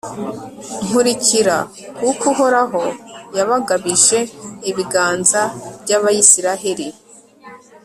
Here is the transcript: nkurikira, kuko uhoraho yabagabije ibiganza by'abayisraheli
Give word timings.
nkurikira, 0.85 1.57
kuko 1.97 2.23
uhoraho 2.33 2.83
yabagabije 3.37 4.19
ibiganza 4.69 5.41
by'abayisraheli 5.81 6.87